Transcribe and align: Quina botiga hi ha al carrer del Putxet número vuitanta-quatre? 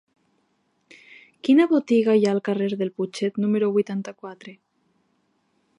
Quina 1.47 1.67
botiga 1.73 2.15
hi 2.21 2.25
ha 2.29 2.33
al 2.37 2.41
carrer 2.49 2.69
del 2.81 2.93
Putxet 3.01 3.39
número 3.45 3.69
vuitanta-quatre? 3.77 4.57